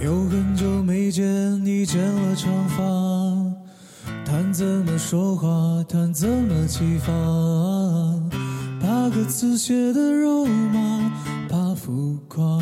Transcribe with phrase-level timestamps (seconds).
[0.00, 1.24] 有很久没见
[1.64, 2.82] 你剪了长发，
[4.24, 5.48] 谈怎么说话，
[5.88, 7.12] 谈怎么启发，
[8.80, 11.12] 怕歌词写的肉麻，
[11.48, 12.60] 怕浮夸。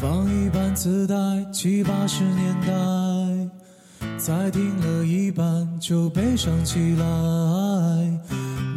[0.00, 1.14] 放一盘磁带，
[1.52, 7.04] 七八十年代，才听了一半就悲伤起来。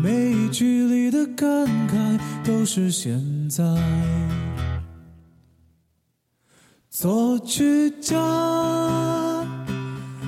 [0.02, 1.50] 每一句你的感
[1.90, 3.62] 慨都是现在。
[6.90, 8.16] 作曲家，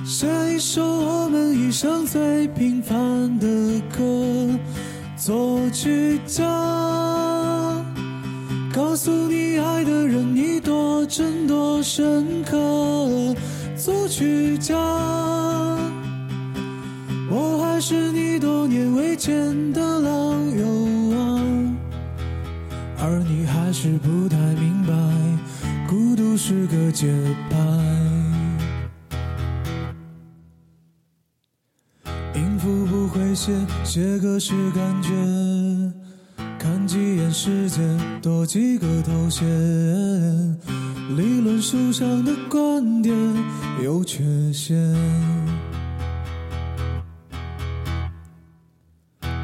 [0.04, 3.46] 写一首我们一生最平凡的
[3.96, 4.58] 歌。
[5.16, 6.44] 作曲家，
[8.70, 13.34] 告诉你爱的人你多真多深刻。
[13.78, 14.76] 作曲家，
[17.30, 18.25] 我还是你
[19.16, 20.66] 见的老友
[21.16, 21.40] 啊，
[23.00, 24.92] 而你还是不太明白，
[25.88, 27.06] 孤独是个节
[27.48, 27.56] 拍。
[32.34, 33.52] 音符不会写，
[33.84, 35.10] 写歌是感觉。
[36.58, 37.80] 看几眼世界，
[38.20, 39.46] 多几个头衔。
[41.16, 43.16] 理论书上的观点
[43.82, 44.76] 有缺陷。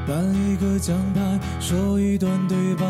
[0.06, 2.84] 颁一个奖牌，说一段对白，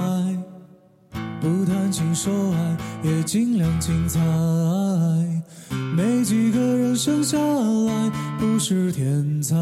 [1.41, 4.19] 不谈情说爱，也尽量精彩。
[5.95, 9.55] 没几个人生下来不是天才。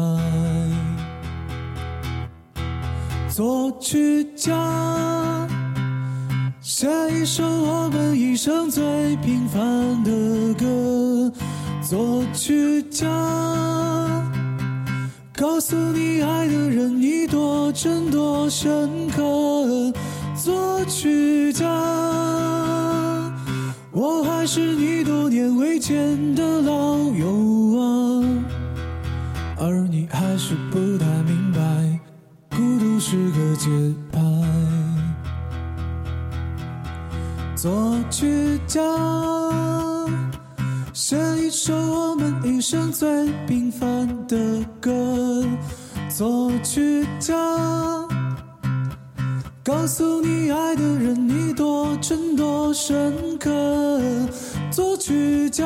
[3.29, 5.47] 作曲家，
[6.61, 11.31] 写一首我们一生最平凡的歌。
[11.81, 13.07] 作曲家，
[15.41, 19.91] 告诉你爱的人你多真多深刻。
[20.35, 21.65] 作曲家，
[23.91, 28.23] 我还是你多年未见的老友啊，
[29.57, 31.59] 而你还是不太明白，
[32.55, 33.67] 孤独是个节
[34.11, 34.21] 拍。
[37.55, 38.79] 作曲家，
[41.01, 45.43] 写一首我们一生最平凡的歌。
[46.07, 47.33] 作曲家，
[49.63, 53.49] 告诉你爱的人你多真多深刻。
[54.69, 55.65] 作曲家，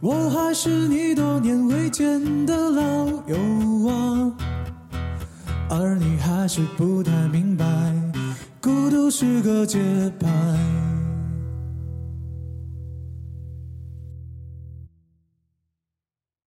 [0.00, 4.30] 我还是你多年未见的老友啊，
[5.70, 7.64] 而你还是不太明白，
[8.60, 9.80] 孤独是个节
[10.20, 10.28] 拍。